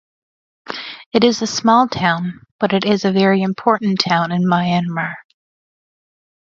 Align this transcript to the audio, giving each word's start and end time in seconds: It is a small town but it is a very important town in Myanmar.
It 1.13 1.23
is 1.23 1.43
a 1.43 1.45
small 1.45 1.87
town 1.87 2.41
but 2.59 2.73
it 2.73 2.85
is 2.85 3.05
a 3.05 3.11
very 3.11 3.43
important 3.43 3.99
town 3.99 4.31
in 4.31 4.41
Myanmar. 4.45 5.13